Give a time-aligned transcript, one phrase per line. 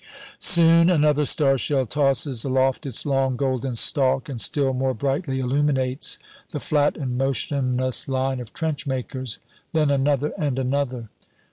[0.39, 6.17] Soon another star shell tosses aloft its long golden stalk, and still more brightly illuminates
[6.49, 9.37] the flat and motionless line of trenchmakers.
[9.73, 11.09] Then another and another.